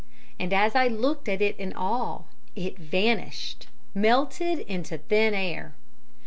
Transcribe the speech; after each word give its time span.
And 0.39 0.51
as 0.51 0.73
I 0.75 0.87
looked 0.87 1.29
at 1.29 1.43
it 1.43 1.55
in 1.59 1.73
awe, 1.73 2.23
it 2.55 2.79
vanished 2.79 3.67
melted 3.93 4.57
into 4.61 4.97
thin 4.97 5.35
air. 5.35 5.75